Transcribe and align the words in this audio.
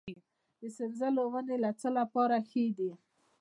د 0.59 0.61
سنځلو 0.77 1.23
ونې 1.31 1.55
د 1.63 1.65
څه 1.79 1.89
لپاره 1.99 2.35
ښې 2.49 2.65
دي؟ 2.77 2.91